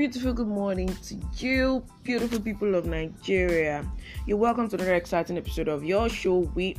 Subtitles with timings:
[0.00, 3.84] beautiful good morning to you, beautiful people of Nigeria.
[4.26, 6.74] You're welcome to another exciting episode of your show We,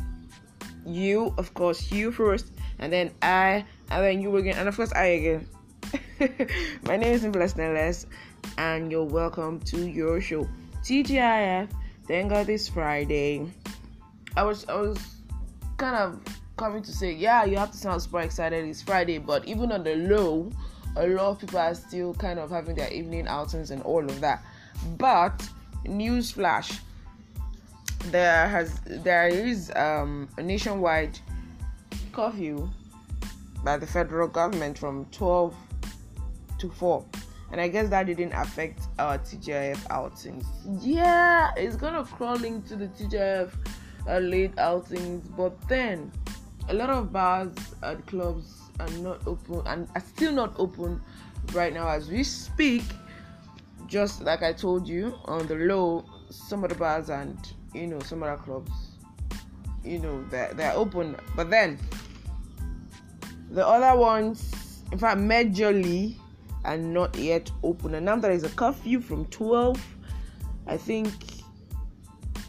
[0.88, 4.92] you, of course, you first, and then I, and then you again, and of course,
[4.94, 5.48] I again.
[6.88, 8.08] My name is Nicholas Nellis,
[8.58, 10.50] and you're welcome to your show.
[10.84, 11.70] TGIF,
[12.08, 13.48] thank God this Friday.
[14.36, 14.98] I was, I was
[15.78, 16.20] kind of
[16.58, 18.66] coming to say, yeah, you have to sound super excited.
[18.66, 20.50] It's Friday, but even on the low,
[20.96, 24.20] a lot of people are still kind of having their evening outings and all of
[24.22, 24.44] that.
[24.98, 25.48] But
[25.86, 26.80] news flash,
[28.06, 31.18] there has there is um, a nationwide
[32.12, 32.70] curfew
[33.64, 35.56] by the federal government from 12
[36.60, 37.06] to 4
[37.52, 40.46] and i guess that didn't affect our tgif outings
[40.82, 43.52] yeah it's gonna crawl into the tgif
[44.08, 46.12] uh, late outings but then
[46.70, 47.54] a lot of bars
[47.84, 51.02] and clubs are not open and are still not open
[51.54, 52.84] right now as we speak.
[53.88, 57.38] Just like I told you on the low, some of the bars and
[57.74, 58.72] you know some other clubs,
[59.84, 61.78] you know they're they're open, but then
[63.52, 66.16] the other ones, in fact, majorly
[66.64, 67.96] are not yet open.
[67.96, 69.84] And now there is a curfew from 12.
[70.68, 71.12] I think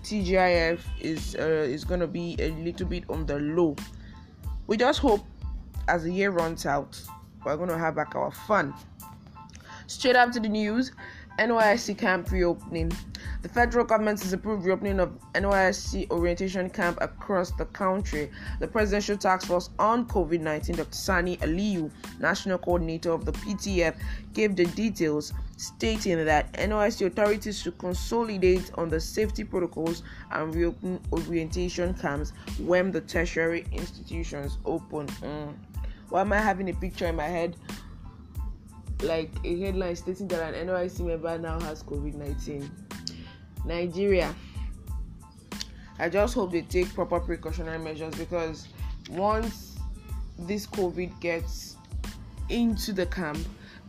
[0.05, 3.75] TGIF is uh, is gonna be a little bit on the low.
[4.67, 5.25] We just hope
[5.89, 7.01] as the year runs out,
[7.45, 8.75] we're going to have back our fun.
[9.87, 10.93] Straight after the news
[11.39, 12.93] NYSC camp reopening.
[13.41, 18.31] The federal government has approved reopening of NYSC orientation camp across the country.
[18.61, 20.93] The Presidential Task Force on COVID 19, Dr.
[20.93, 23.97] Sani Aliyu, national coordinator of the PTF,
[24.35, 31.01] gave the details, stating that NYSC authorities should consolidate on the safety protocols and reopen
[31.13, 35.07] orientation camps when the tertiary institutions open.
[35.07, 35.55] Mm.
[36.13, 37.57] Why am I having a picture in my head?
[39.03, 42.71] Like a headline stating that an NYSC member now has COVID 19.
[43.65, 44.35] Nigeria.
[45.99, 48.69] I just hope they take proper precautionary measures because
[49.09, 49.79] once
[50.41, 51.77] this COVID gets
[52.51, 53.39] into the camp,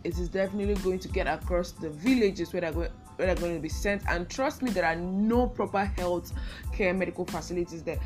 [0.06, 3.56] it is definitely going to get across the villages where they're going where they're going
[3.56, 4.02] to be sent.
[4.08, 6.32] And trust me, there are no proper health
[6.72, 8.00] care medical facilities there.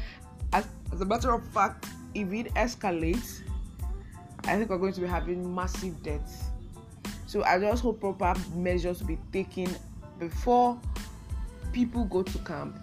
[0.54, 1.86] As, as a matter of fact,
[2.16, 3.44] if it escalates,
[4.48, 6.46] I think we're going to be having massive deaths.
[7.26, 9.76] So I just hope proper measures will be taken
[10.20, 10.80] before
[11.74, 12.80] people go to camp,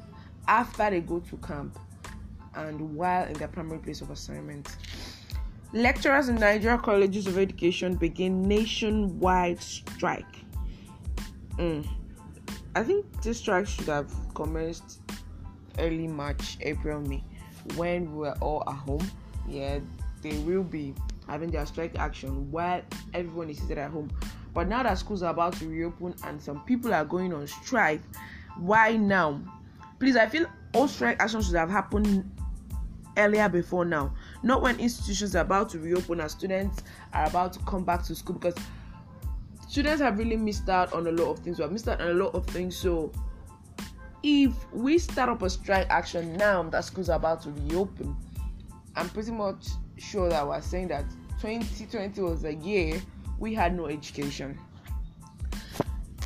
[0.47, 1.79] after they go to camp,
[2.55, 4.77] and while in their primary place of assignment.
[5.73, 10.37] Lecturers in Nigeria colleges of education begin nationwide strike.
[11.57, 11.89] Mm.
[12.77, 15.01] I think this strike should have commenced
[15.79, 17.25] early March, April, May,
[17.77, 19.11] when we were all at home.
[19.49, 19.81] Yeah,
[20.23, 20.95] they will be
[21.29, 24.11] having their strike action while everyone is seated at home.
[24.53, 28.03] But now that schools are about to reopen and some people are going on strike,
[28.57, 29.41] why now?
[29.99, 32.31] Please, I feel all strike actions should have happened
[33.17, 36.83] earlier before now, not when institutions are about to reopen and students
[37.13, 38.55] are about to come back to school because
[39.69, 41.59] students have really missed out on a lot of things.
[41.59, 42.77] We have missed out on a lot of things.
[42.77, 43.13] So,
[44.23, 48.17] if we start up a strike action now that schools are about to reopen,
[48.97, 49.67] I'm pretty much
[50.04, 51.04] sure that we're saying that
[51.41, 53.00] 2020 was a year
[53.38, 54.59] we had no education.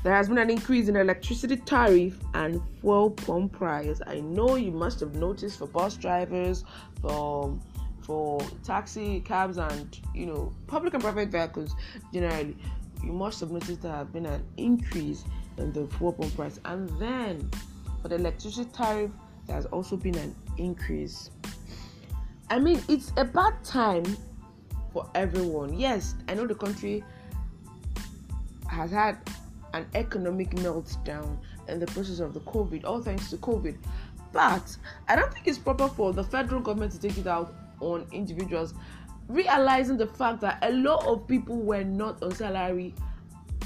[0.03, 4.01] There has been an increase in electricity tariff and fuel pump price.
[4.07, 6.65] I know you must have noticed for bus drivers,
[7.01, 7.59] for
[8.03, 11.75] for taxi cabs, and you know public and private vehicles
[12.13, 12.57] generally.
[13.05, 15.25] You must have noticed there have been an increase
[15.57, 17.51] in the fuel pump price, and then
[18.01, 19.11] for the electricity tariff,
[19.47, 21.31] there has also been an increase.
[22.51, 24.05] I mean, it's a bad time
[24.93, 25.79] for everyone.
[25.79, 27.05] Yes, I know the country
[28.69, 29.19] has had
[29.75, 31.39] an economic meltdown
[31.69, 33.77] in the process of the COVID, all thanks to COVID.
[34.33, 34.77] But
[35.09, 38.75] I don't think it's proper for the federal government to take it out on individuals,
[39.29, 42.95] realizing the fact that a lot of people were not on salary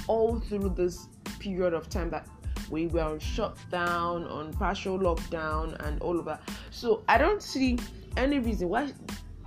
[0.09, 1.07] all through this
[1.39, 2.27] period of time that
[2.71, 6.43] we were on shutdown, on partial lockdown, and all of that.
[6.71, 7.79] So I don't see
[8.17, 8.93] any reason why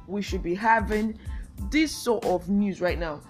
[0.08, 1.18] we should be having
[1.72, 3.22] this sort of news right now,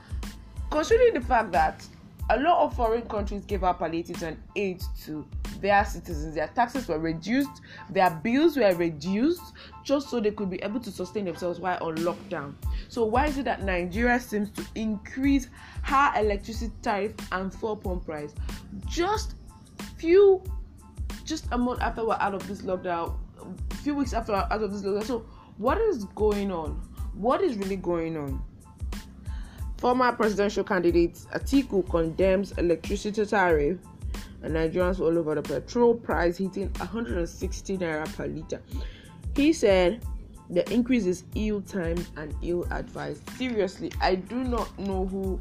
[0.72, 1.86] considering the fact that
[2.32, 5.26] a lot of foreign countries gave out palliatives and aid to
[5.62, 6.36] their citizens.
[6.36, 9.54] Their taxes were reduced, their bills were reduced,
[9.84, 12.56] just so they could be able to sustain themselves while on lockdown.
[12.90, 15.50] So why is it that Nigeria seems to increase
[15.84, 18.34] her electricity tariff and fuel pump price
[18.88, 19.36] just
[19.98, 20.44] few,
[21.24, 23.16] just a month after we're out of this lockdown?
[23.86, 25.04] Few weeks after out of this lockdown.
[25.06, 25.26] So,
[25.58, 26.72] what is going on?
[27.14, 28.44] What is really going on?
[29.78, 33.78] Former presidential candidate Atiku condemns electricity tariff
[34.42, 38.60] and Nigerians all over the petrol price hitting 160 naira per liter.
[39.36, 40.04] He said
[40.50, 43.30] the increase is ill-timed and ill-advised.
[43.38, 45.40] Seriously, I do not know who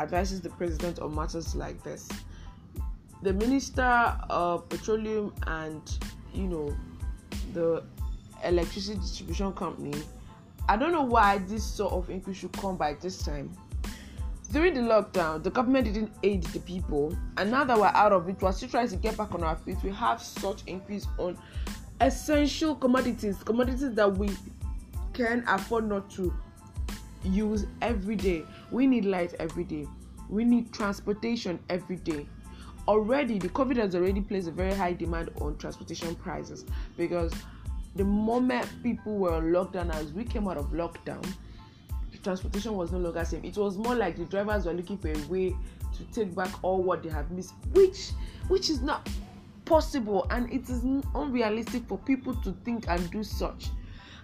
[0.00, 2.08] advises the president on matters like this.
[3.22, 5.80] The minister of petroleum and
[6.34, 6.76] you know
[7.56, 7.82] the
[8.44, 9.94] electricity distribution company.
[10.68, 13.50] I don't know why this sort of increase should come by this time.
[14.52, 18.28] During the lockdown, the government didn't aid the people, and now that we're out of
[18.28, 19.78] it, we're still trying to get back on our feet.
[19.82, 21.36] We have such increase on
[22.00, 24.30] essential commodities, commodities that we
[25.14, 26.32] can afford not to
[27.24, 28.44] use every day.
[28.70, 29.88] We need light every day.
[30.28, 32.26] We need transportation every day.
[32.88, 36.64] Already, the COVID has already placed a very high demand on transportation prices
[36.96, 37.32] because
[37.96, 41.26] the moment people were on lockdown, as we came out of lockdown,
[42.12, 43.44] the transportation was no longer same.
[43.44, 45.56] It was more like the drivers were looking for a way
[45.96, 48.10] to take back all what they have missed, which
[48.48, 49.08] which is not
[49.64, 50.84] possible and it is
[51.14, 53.70] unrealistic for people to think and do such.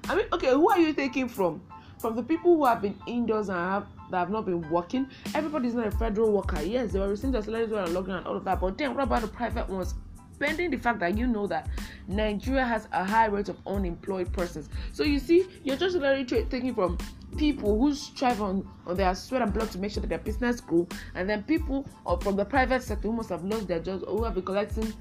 [0.09, 1.61] I mean, okay, who are you taking from?
[1.99, 5.09] From the people who have been indoors and have that have not been working.
[5.35, 6.63] Everybody's not a federal worker.
[6.63, 8.61] Yes, they were receiving their salaries on logging and all of that.
[8.61, 9.95] But then what about the private ones?
[10.39, 11.69] Pending the fact that you know that
[12.09, 14.69] Nigeria has a high rate of unemployed persons.
[14.93, 16.99] So you see, you're just literally taking from
[17.37, 20.61] people who strive on, on their sweat and blood to make sure that their business
[20.61, 24.03] grow, and then people or from the private sector who must have lost their jobs
[24.03, 24.93] or who have been collecting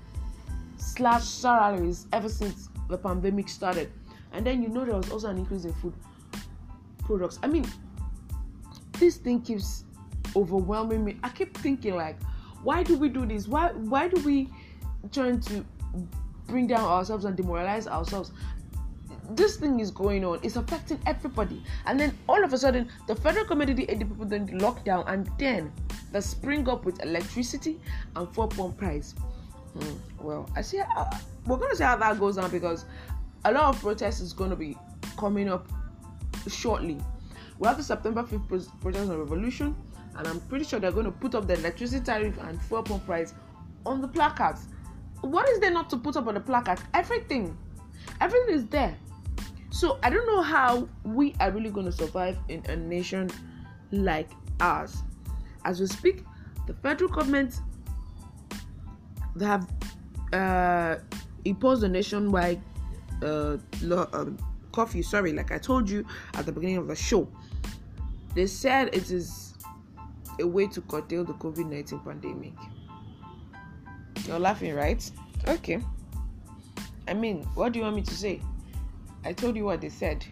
[0.77, 3.91] slash salaries ever since the pandemic started.
[4.33, 5.93] And then you know there was also an increase in food
[7.03, 7.39] products.
[7.43, 7.65] I mean,
[9.01, 9.83] this thing keeps
[10.35, 11.17] overwhelming me.
[11.23, 12.17] I keep thinking like,
[12.63, 13.47] why do we do this?
[13.47, 14.47] Why why do we
[15.11, 15.65] trying to
[16.47, 18.31] bring down ourselves and demoralize ourselves?
[19.31, 20.39] This thing is going on.
[20.43, 21.63] It's affecting everybody.
[21.85, 25.29] And then all of a sudden, the federal community and the people then lockdown, and
[25.39, 25.71] then
[26.11, 27.79] the spring up with electricity
[28.15, 29.15] and four pump price.
[29.73, 29.95] Hmm.
[30.19, 30.79] Well, I see.
[30.79, 31.05] Uh,
[31.47, 32.85] we're gonna see how that goes on because
[33.45, 34.77] a lot of protests is gonna be
[35.17, 35.67] coming up
[36.47, 36.99] shortly.
[37.61, 39.75] We have the September 5th protest on revolution,
[40.17, 43.05] and I'm pretty sure they're going to put up the electricity tariff and fuel pump
[43.05, 43.35] price
[43.85, 44.65] on the placards.
[45.21, 46.81] What is there not to put up on the placards?
[46.95, 47.55] Everything,
[48.19, 48.97] everything is there.
[49.69, 53.29] So I don't know how we are really going to survive in a nation
[53.91, 55.03] like ours.
[55.63, 56.25] As we speak,
[56.65, 57.59] the federal government
[59.35, 59.69] they have
[60.33, 60.95] uh,
[61.45, 62.59] imposed a nationwide
[63.21, 64.39] uh, law, um.
[65.01, 66.05] Sorry, like I told you
[66.35, 67.27] at the beginning of the show,
[68.35, 69.55] they said it is
[70.39, 72.53] a way to curtail the COVID 19 pandemic.
[74.25, 75.09] You're laughing, right?
[75.47, 75.79] Okay.
[77.07, 78.41] I mean, what do you want me to say?
[79.25, 80.25] I told you what they said.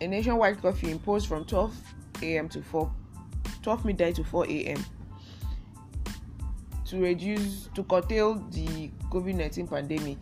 [0.00, 1.74] A nationwide curfew imposed from 12
[2.22, 2.48] a.m.
[2.50, 2.92] to 4
[3.62, 4.84] 12 midnight to 4 a.m.
[6.84, 10.18] to reduce to curtail the COVID-19 pandemic.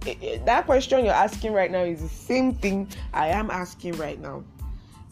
[0.00, 4.42] That question you're asking right now is the same thing I am asking right now.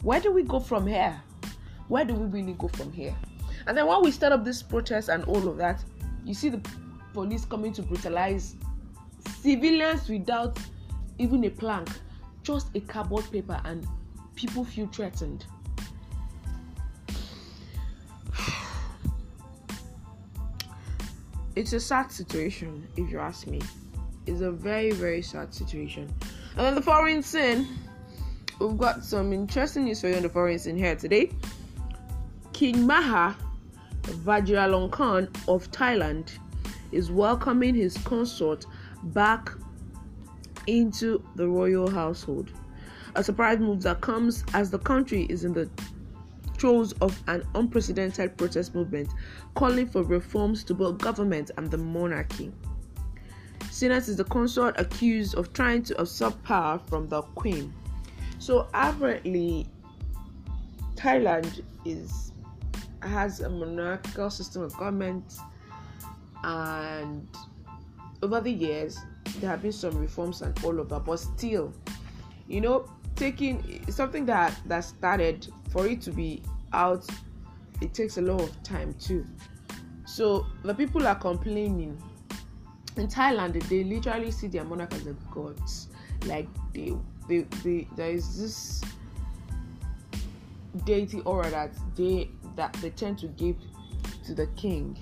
[0.01, 1.21] Where do we go from here?
[1.89, 3.15] Where do we really go from here?
[3.67, 5.83] And then when we start up this protest and all of that,
[6.25, 6.61] you see the
[7.13, 8.55] police coming to brutalize
[9.41, 10.57] civilians without
[11.19, 11.89] even a plank,
[12.41, 13.87] just a cardboard paper, and
[14.35, 15.45] people feel threatened.
[21.55, 23.59] It's a sad situation, if you ask me
[24.29, 26.07] is a very, very sad situation.
[26.55, 27.67] And then the foreign scene,
[28.59, 31.31] we've got some interesting news for you on the foreign scene here today.
[32.53, 33.35] King Maha
[34.03, 36.31] Vajiralongkorn of Thailand
[36.91, 38.65] is welcoming his consort
[39.03, 39.51] back
[40.67, 42.51] into the royal household.
[43.15, 45.69] A surprise move that comes as the country is in the
[46.57, 49.09] throes of an unprecedented protest movement
[49.55, 52.51] calling for reforms to both government and the monarchy.
[53.79, 57.73] Sinat is the consort accused of trying to usurp power from the queen.
[58.37, 59.67] So apparently,
[60.95, 62.33] Thailand is
[63.01, 65.37] has a monarchical system of government,
[66.43, 67.25] and
[68.21, 68.99] over the years
[69.39, 71.05] there have been some reforms and all of that.
[71.05, 71.73] But still,
[72.49, 76.43] you know, taking something that that started for it to be
[76.73, 77.07] out,
[77.79, 79.25] it takes a lot of time too.
[80.05, 81.97] So the people are complaining
[82.99, 85.59] in Thailand, they literally see their monarch as a god.
[86.25, 86.93] Like they,
[87.27, 88.81] they, they, there is this
[90.85, 93.55] deity aura that they that they tend to give
[94.25, 94.97] to the king,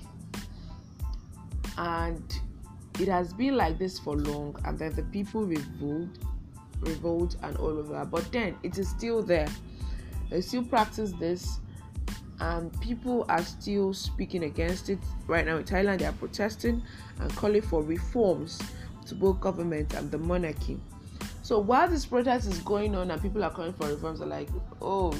[1.76, 2.22] and
[3.00, 4.56] it has been like this for long.
[4.64, 6.18] And then the people revolt,
[6.80, 8.10] revolt, and all of that.
[8.10, 9.48] But then it is still there.
[10.30, 11.58] they still practice this
[12.40, 14.98] and people are still speaking against it.
[15.26, 16.82] Right now in thailand they are protesting
[17.20, 18.60] and calling for reforms
[19.06, 20.78] to both government and the monarchy.
[21.42, 24.48] So while this protest is going on and people are calling for reforms are like
[24.80, 25.12] oh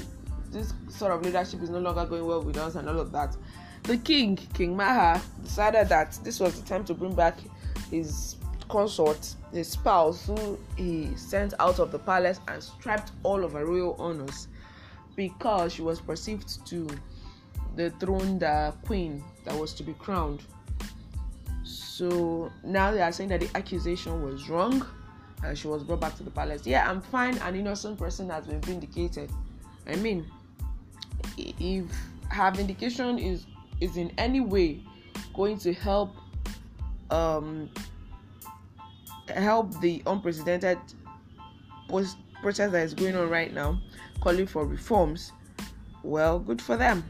[0.51, 3.35] this sort of leadership is no longer going well with us and all of that.
[3.83, 7.37] The king king maha decided that this was the time to bring back
[7.89, 8.35] his
[8.69, 13.65] consort his spouse who he sent out of the palace and stripped all of her
[13.65, 14.47] royal honors
[15.19, 16.87] because she was perceived to
[17.75, 20.41] the throne, the queen that was to be crowned.
[21.65, 24.87] So now they are saying that the accusation was wrong
[25.43, 26.65] and she was brought back to the palace.
[26.65, 27.37] Yeah, I'm fine.
[27.39, 29.29] An innocent person has been vindicated.
[29.85, 30.25] I mean,
[31.37, 31.83] if
[32.29, 33.45] her vindication is
[33.81, 34.81] is in any way
[35.33, 36.15] going to help
[37.11, 37.69] um
[39.27, 40.79] help the unprecedented
[41.89, 43.79] post protest that is going on right now,
[44.21, 45.31] calling for reforms,
[46.03, 47.03] well, good for them.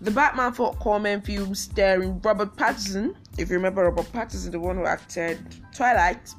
[0.00, 4.76] The Batman for Corman film starring Robert Pattinson, if you remember Robert Pattinson, the one
[4.76, 5.38] who acted
[5.74, 6.34] Twilight,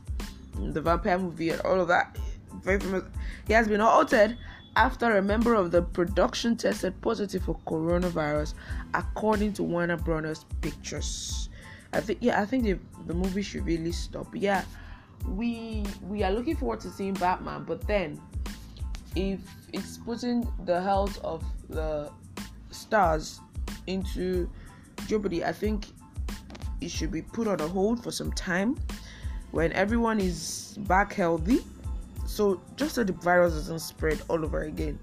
[0.55, 2.17] the vampire movie, and all of that,
[2.61, 3.03] very famous.
[3.47, 4.37] He has been altered
[4.75, 8.53] after a member of the production tested positive for coronavirus,
[8.93, 11.49] according to Warner Brothers Pictures.
[11.93, 12.77] I think, yeah, I think the,
[13.07, 14.27] the movie should really stop.
[14.35, 14.63] Yeah,
[15.25, 18.19] we we are looking forward to seeing Batman, but then
[19.15, 19.39] if
[19.73, 22.11] it's putting the health of the
[22.71, 23.41] stars
[23.87, 24.49] into
[25.07, 25.87] jeopardy, I think
[26.81, 28.77] it should be put on a hold for some time
[29.51, 31.65] when everyone is back healthy.
[32.25, 34.99] So just so the virus doesn't spread all over again.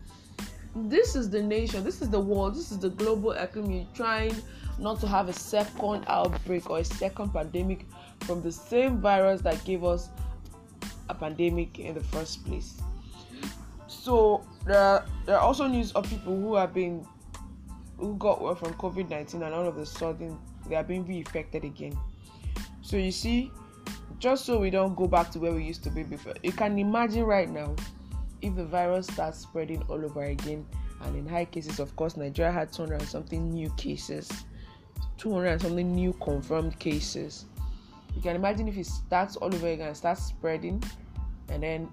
[0.76, 4.34] This is the nation, this is the world, this is the global economy trying
[4.78, 7.86] not to have a second outbreak or a second pandemic
[8.20, 10.08] from the same virus that gave us
[11.08, 12.80] a pandemic in the first place.
[13.86, 17.06] So there are, there are also news of people who have been
[17.96, 20.36] who got well from COVID nineteen and all of a sudden
[20.68, 21.96] they are being reinfected again.
[22.82, 23.52] So you see,
[24.18, 26.78] just so we don't go back to where we used to be before, you can
[26.78, 27.76] imagine right now
[28.44, 30.66] if the virus starts spreading all over again,
[31.02, 34.30] and in high cases, of course, Nigeria had 200 and something new cases,
[35.16, 37.46] 200 and something new confirmed cases.
[38.14, 40.82] You can imagine if it starts all over again starts spreading,
[41.48, 41.88] and then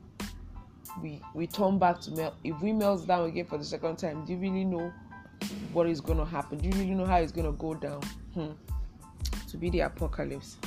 [1.02, 2.36] we we turn back to melt.
[2.44, 4.92] If we melt down again for the second time, do you really know
[5.72, 6.58] what is gonna happen?
[6.58, 8.02] Do you really know how it's gonna go down?
[8.34, 8.52] Hmm.
[9.50, 10.58] To be the apocalypse.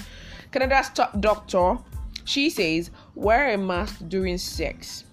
[0.50, 1.78] Canada's top doctor,
[2.24, 5.04] she says, wear a mask during sex.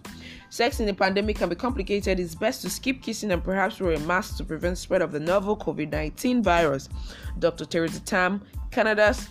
[0.52, 2.20] Sex in the pandemic can be complicated.
[2.20, 5.20] It's best to skip kissing and perhaps wear a mask to prevent spread of the
[5.20, 6.90] novel COVID-19 virus.
[7.40, 7.64] Dr.
[7.64, 9.30] Theresa Tam, Canada's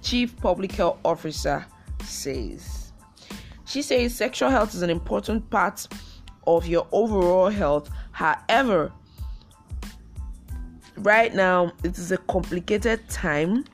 [0.00, 1.66] chief public health officer,
[2.02, 2.92] says.
[3.66, 5.86] She says sexual health is an important part
[6.46, 7.90] of your overall health.
[8.12, 8.90] However,
[10.96, 13.66] right now it is a complicated time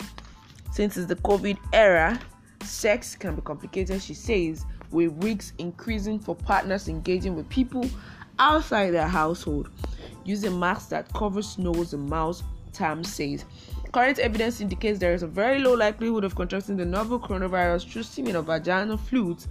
[0.72, 2.18] since it's the COVID era.
[2.64, 7.88] Sex can be complicated, she says, with risks increasing for partners engaging with people
[8.38, 9.68] outside their household.
[10.24, 12.42] Using masks that covers nose and mouth,
[12.72, 13.44] Tam says.
[13.92, 18.02] Current evidence indicates there is a very low likelihood of contracting the novel coronavirus through
[18.02, 19.48] semen or vaginal fluids.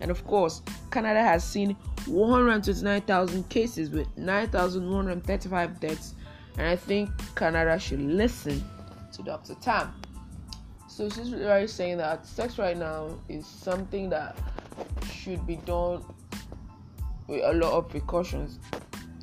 [0.00, 6.14] And of course, Canada has seen 129,000 cases with 9,135 deaths.
[6.56, 8.64] And I think Canada should listen
[9.12, 9.54] to Dr.
[9.56, 9.92] Tam.
[10.98, 14.36] So she's really saying that sex right now is something that
[15.12, 16.02] should be done
[17.28, 18.58] with a lot of precautions,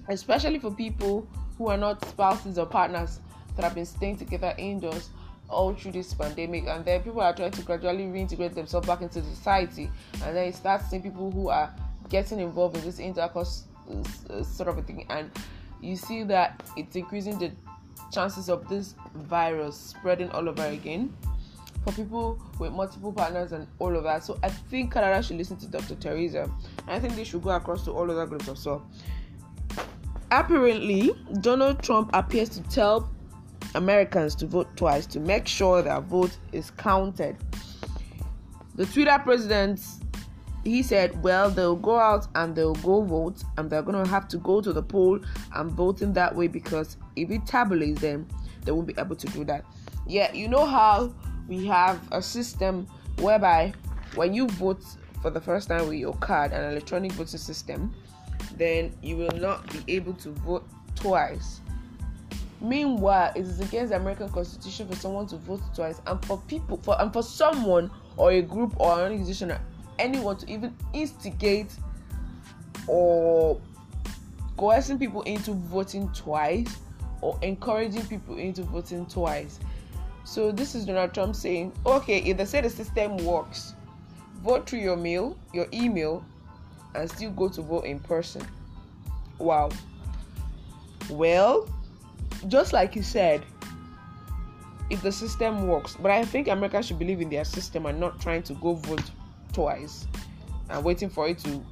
[0.07, 1.27] especially for people
[1.57, 3.19] who are not spouses or partners
[3.57, 5.09] that have been staying together indoors
[5.49, 9.21] all through this pandemic and then people are trying to gradually reintegrate themselves back into
[9.21, 9.91] society
[10.23, 11.75] and then you start seeing people who are
[12.07, 13.65] getting involved in this intercourse
[14.29, 15.29] uh, sort of a thing and
[15.81, 17.51] you see that it's increasing the
[18.13, 21.13] chances of this virus spreading all over again
[21.85, 24.23] for people with multiple partners and all of that.
[24.23, 25.95] So I think Canada should listen to Dr.
[25.95, 26.49] Theresa.
[26.87, 28.85] And I think they should go across to all other groups as well.
[30.31, 33.09] Apparently, Donald Trump appears to tell
[33.75, 37.37] Americans to vote twice to make sure their vote is counted.
[38.73, 39.79] The Twitter president
[40.63, 44.39] he said, well, they'll go out and they'll go vote, and they're gonna have to
[44.39, 45.19] go to the poll
[45.53, 48.27] and vote in that way because if it tabulates them,
[48.63, 49.63] they won't be able to do that.
[50.07, 51.13] Yeah, you know how
[51.47, 52.87] we have a system
[53.19, 53.73] whereby
[54.15, 54.83] when you vote
[55.21, 57.93] for the first time with your card, an electronic voting system,
[58.57, 61.61] then you will not be able to vote twice.
[62.61, 66.77] Meanwhile, it is against the American Constitution for someone to vote twice, and for people,
[66.77, 69.59] for and for someone or a group or an organization, or
[69.99, 71.73] anyone to even instigate
[72.87, 73.59] or
[74.57, 76.77] coercing people into voting twice
[77.21, 79.59] or encouraging people into voting twice.
[80.25, 83.75] So this is Donald Trump saying, okay, if they say the system works,
[84.43, 86.25] vote through your mail, your email,
[86.95, 88.45] and still go to vote in person.
[89.37, 89.69] Wow.
[91.11, 91.69] Well,
[92.47, 93.43] just like he said,
[94.89, 98.19] if the system works, but I think America should believe in their system and not
[98.19, 99.11] trying to go vote
[99.53, 100.07] twice
[100.69, 101.63] and waiting for it to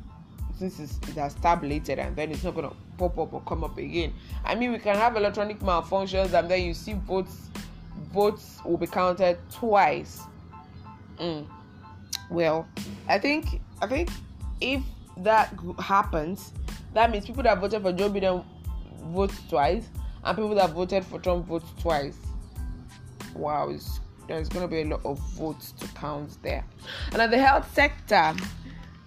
[0.60, 4.14] since it has tabulated and then it's not gonna pop up or come up again.
[4.46, 7.50] I mean, we can have electronic malfunctions and then you see votes
[8.12, 10.22] votes will be counted twice.
[11.20, 11.48] Mm.
[12.30, 12.68] Well,
[13.08, 14.10] I think I think
[14.62, 14.82] if
[15.18, 16.54] that happens,
[16.94, 18.46] that means people that voted for Joe Biden
[19.06, 19.90] vote twice,
[20.24, 22.18] and people that voted for Trump vote twice.
[23.36, 23.74] Wow,
[24.28, 26.66] there's going to be a lot of votes to count there.
[27.12, 28.34] And at the health sector,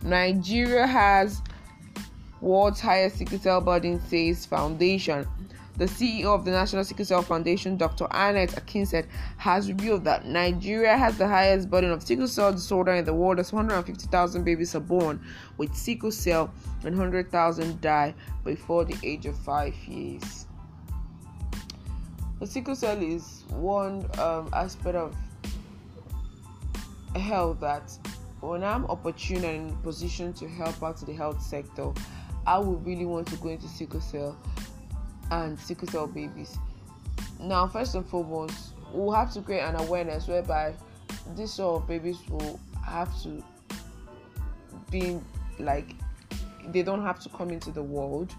[0.03, 1.41] Nigeria has
[2.41, 5.27] world's highest sickle cell burden says foundation.
[5.77, 8.07] The CEO of the National Sickle Cell Foundation, Dr.
[8.11, 9.07] Annette Akinsete,
[9.37, 13.39] has revealed that Nigeria has the highest burden of sickle cell disorder in the world
[13.39, 15.21] as 150,000 babies are born
[15.59, 16.51] with sickle cell
[16.83, 20.47] and 100,000 die before the age of 5 years.
[22.41, 25.15] The sickle cell is one um, aspect of
[27.15, 27.93] health that
[28.41, 31.93] when I'm opportune and in position to help out the health sector,
[32.47, 34.39] I would really want to go into sickle cell
[35.31, 36.59] and sickle cell babies.
[37.41, 40.75] Now, first and foremost, we'll have to create an awareness whereby
[41.35, 43.43] these sort of babies will have to
[44.91, 45.19] be
[45.59, 45.95] like
[46.69, 48.35] they don't have to come into the world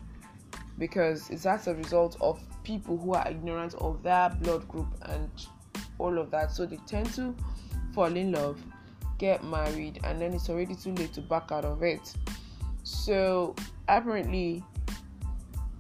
[0.78, 5.30] because it's as a result of people who are ignorant of their blood group and
[5.98, 6.52] all of that.
[6.52, 7.36] So they tend to
[7.94, 8.62] fall in love,
[9.18, 12.14] get married, and then it's already too late to back out of it.
[12.84, 13.56] So
[13.88, 14.64] apparently,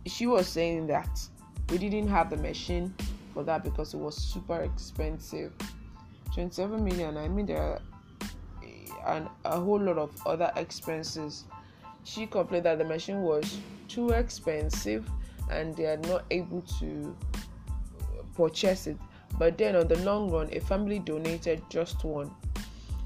[0.07, 1.19] she was saying that
[1.69, 2.93] we didn't have the machine
[3.33, 5.53] for that because it was super expensive.
[6.33, 7.81] 27 million i mean there are
[9.07, 11.45] and a whole lot of other expenses.
[12.03, 15.09] She complained that the machine was too expensive
[15.49, 17.15] and they are not able to
[18.35, 18.97] purchase it.
[19.39, 22.31] But then on the long run a family donated just one.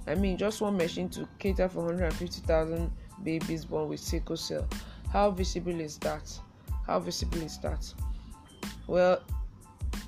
[0.07, 2.91] I mean just one machine to cater for 150000
[3.23, 4.67] babies born with sickle cell.
[5.11, 6.31] How visible is that
[6.85, 7.93] how visible is that?
[8.87, 9.21] Well,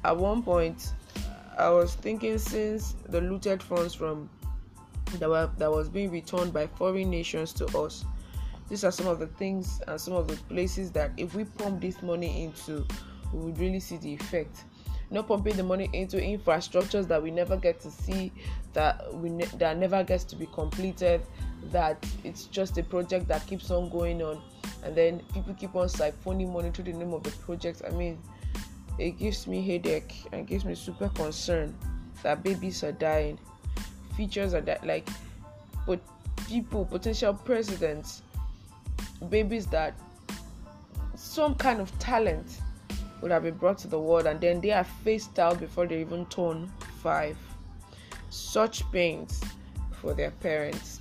[0.04, 0.94] at one point,
[1.58, 4.30] I was thinking since the looted funds from
[5.20, 8.04] that, were, that was being returned by foreign nations to us,
[8.70, 11.82] these are some of the things and some of the places that if we pump
[11.82, 12.86] this money into,
[13.32, 14.64] we would really see the effect.
[15.12, 18.32] Not pumping the money into infrastructures that we never get to see,
[18.74, 21.22] that we ne- that never gets to be completed,
[21.72, 24.42] that it's just a project that keeps on going on
[24.84, 27.82] and then people keep on siphoning money to the name of the project.
[27.88, 28.20] I mean,
[28.98, 31.76] it gives me headache and gives me super concern
[32.22, 33.40] that babies are dying,
[34.16, 35.08] features are that like,
[35.86, 36.00] but
[36.48, 38.22] people, potential presidents,
[39.30, 39.94] babies that
[41.16, 42.60] some kind of talent
[43.22, 46.02] would have been brought to the world and then they are faced out before they
[46.02, 46.70] even turn
[47.02, 47.38] five.
[48.30, 49.42] Such pains
[49.92, 50.93] for their parents.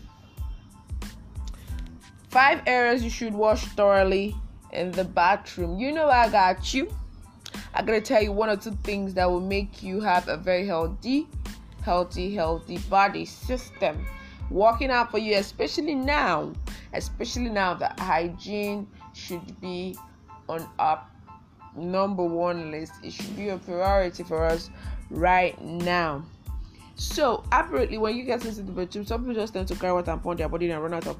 [2.32, 4.34] Five areas you should wash thoroughly
[4.72, 5.78] in the bathroom.
[5.78, 6.88] You know I got you.
[7.74, 10.66] I'm gonna tell you one or two things that will make you have a very
[10.66, 11.28] healthy,
[11.82, 14.06] healthy, healthy body system.
[14.48, 16.54] Working out for you, especially now,
[16.94, 19.94] especially now that hygiene should be
[20.48, 21.06] on our
[21.76, 22.94] number one list.
[23.02, 24.70] It should be a priority for us
[25.10, 26.24] right now.
[26.94, 30.12] So, apparently, when you get into the bathroom, some people just tend to carry water
[30.12, 31.18] and pound their body and run out of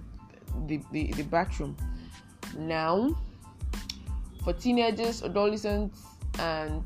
[0.66, 1.76] the, the, the bathroom.
[2.56, 3.16] Now,
[4.44, 6.02] for teenagers, adolescents,
[6.38, 6.84] and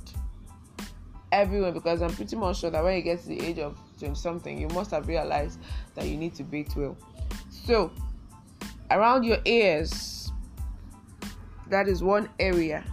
[1.32, 4.14] everyone, because I'm pretty much sure that when you get to the age of 20
[4.14, 5.58] something, you must have realized
[5.94, 6.96] that you need to bathe well.
[7.50, 7.90] So,
[8.90, 10.32] around your ears,
[11.68, 12.84] that is one area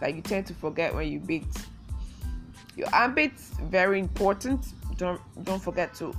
[0.00, 1.44] that you tend to forget when you bathe.
[2.76, 4.66] Your armpits, very important.
[4.96, 6.14] Don't don't forget to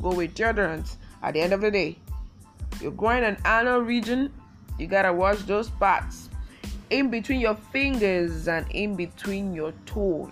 [0.00, 1.98] go with deodorant at the end of the day
[2.80, 4.32] your groin and anal region,
[4.78, 6.30] you gotta wash those parts
[6.90, 10.30] in between your fingers and in between your toes.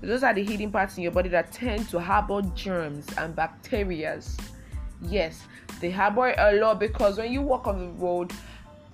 [0.00, 4.20] Those are the hidden parts in your body that tend to harbor germs and bacteria.
[5.00, 5.44] Yes,
[5.80, 8.32] they harbor a lot because when you walk on the road,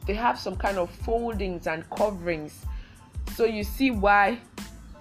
[0.07, 2.65] they have some kind of foldings and coverings.
[3.35, 4.39] So you see why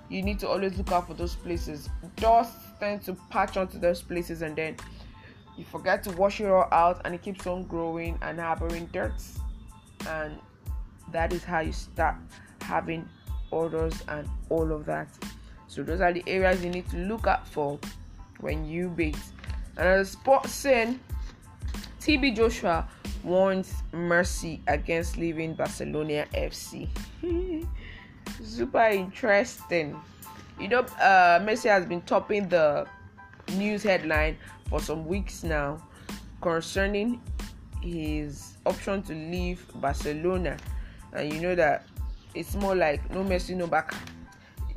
[0.10, 1.90] you need to always look out for those places.
[2.16, 4.78] Dust tend to patch onto those places and then
[5.60, 9.22] you forget to wash it all out and it keeps on growing and harboring dirt
[10.08, 10.40] and
[11.12, 12.16] that is how you start
[12.62, 13.08] having
[13.52, 15.10] orders and all of that.
[15.68, 17.78] So those are the areas you need to look out for
[18.40, 19.18] when you bait.
[19.76, 21.00] Another sports scene,
[22.00, 22.88] TB Joshua
[23.24, 26.88] wants Messi against leaving Barcelona FC.
[28.42, 30.00] Super interesting.
[30.58, 32.88] You know, uh, Messi has been topping the
[33.58, 34.38] news headline
[34.70, 35.82] for some weeks now
[36.42, 37.22] concerning
[37.82, 40.58] his option to leave Barcelona.
[41.14, 41.86] And you know that
[42.36, 43.98] it's more like no Messi, no Barca.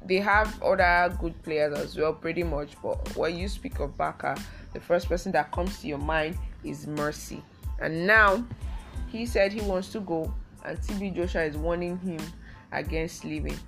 [0.04, 2.70] They have other good players as well, pretty much.
[2.82, 4.36] But when you speak of Barca,
[4.72, 7.42] the first person that comes to your mind is Messi.
[7.80, 8.44] And now
[9.08, 10.32] he said he wants to go,
[10.64, 12.20] and TB Joshua is warning him
[12.72, 13.58] against leaving.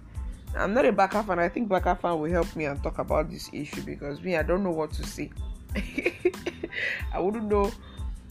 [0.57, 1.39] I'm not a Barca fan.
[1.39, 4.43] I think Barca fan will help me and talk about this issue because me, I
[4.43, 5.31] don't know what to say.
[7.13, 7.71] I wouldn't know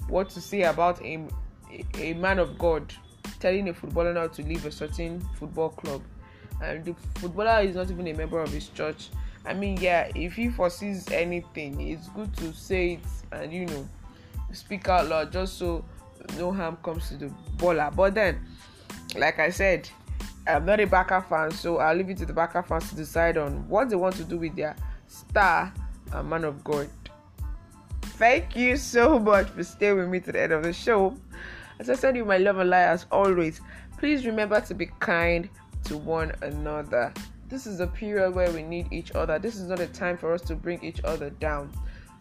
[0.08, 1.26] what to say about a,
[1.98, 2.94] a man of God
[3.40, 6.02] telling a footballer now to leave a certain football club.
[6.62, 9.10] And the footballer is not even a member of his church.
[9.46, 13.00] I mean, yeah, if he foresees anything, it's good to say it
[13.32, 13.88] and you know
[14.54, 15.84] speak out loud just so
[16.38, 17.94] no harm comes to the baller.
[17.94, 18.46] But then,
[19.16, 19.90] like I said,
[20.48, 23.38] I'm not a Barca fan, so I'll leave it to the Barca fans to decide
[23.38, 24.76] on what they want to do with their
[25.08, 25.74] star
[26.12, 26.90] and man of God.
[28.18, 31.18] Thank you so much for staying with me to the end of the show.
[31.80, 33.60] As I said, you my love and light as always.
[33.98, 35.50] Please remember to be kind
[35.86, 37.12] to one another.
[37.50, 39.40] This is a period where we need each other.
[39.40, 41.72] This is not a time for us to bring each other down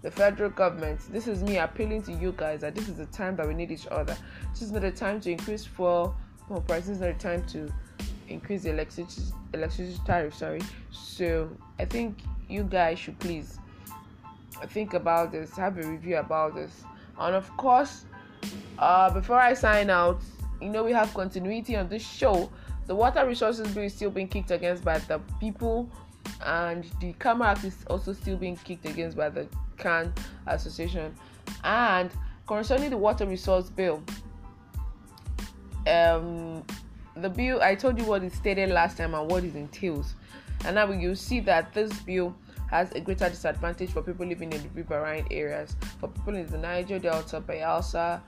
[0.01, 1.01] the federal government.
[1.13, 3.71] This is me appealing to you guys that this is the time that we need
[3.71, 4.17] each other.
[4.51, 6.17] This is not a time to increase fuel
[6.67, 6.89] prices.
[6.89, 7.71] This is not a time to
[8.29, 10.35] increase the electricity electricity tariff.
[10.35, 10.63] Sorry.
[10.91, 13.59] So I think you guys should please
[14.67, 15.57] think about this.
[15.57, 16.85] Have a review about this.
[17.19, 18.05] And of course,
[18.79, 20.21] uh, before I sign out,
[20.61, 22.51] you know we have continuity on this show.
[22.87, 25.89] The water resources bill is still being kicked against by the people,
[26.45, 29.47] and the CAMA Act is also still being kicked against by the
[29.79, 30.13] CAN
[30.47, 31.15] Association.
[31.65, 32.11] And
[32.47, 34.03] concerning the water resource bill,
[35.87, 36.65] um,
[37.17, 40.15] the bill I told you what it stated last time and what it entails,
[40.65, 42.35] and now you see that this bill
[42.73, 46.57] has a greater disadvantage for people living in the riverine areas, for people in the
[46.57, 48.23] Niger Delta, Bayelsa,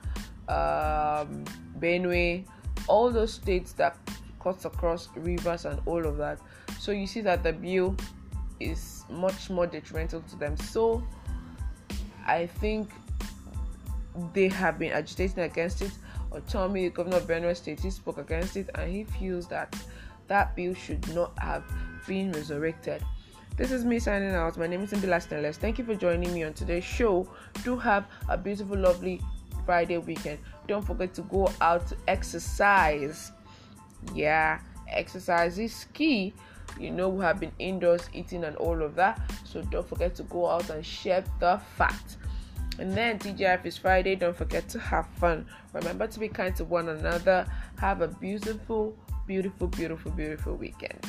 [0.47, 1.43] um,
[1.79, 2.45] Benue,
[2.87, 3.97] all those states that
[4.39, 6.39] cuts across rivers and all of that.
[6.79, 7.95] So you see that the bill
[8.59, 10.55] is much more detrimental to them.
[10.57, 11.03] So
[12.27, 12.91] I think
[14.33, 15.91] they have been agitating against it.
[16.31, 19.75] Ortom, governor of Benue State, he spoke against it and he feels that
[20.27, 21.63] that bill should not have
[22.05, 23.03] been resurrected.
[23.57, 24.57] This is me signing out.
[24.57, 25.55] My name is Simbi Lastenless.
[25.55, 27.25] Thank you for joining me on today's show.
[27.63, 29.21] Do have a beautiful, lovely
[29.65, 30.39] Friday weekend.
[30.67, 33.31] Don't forget to go out to exercise.
[34.13, 36.33] Yeah, exercise is key.
[36.77, 39.21] You know, we have been indoors eating and all of that.
[39.45, 42.17] So don't forget to go out and share the fat.
[42.77, 44.17] And then TGIF is Friday.
[44.17, 45.45] Don't forget to have fun.
[45.71, 47.47] Remember to be kind to one another.
[47.79, 50.99] Have a beautiful, beautiful, beautiful, beautiful weekend.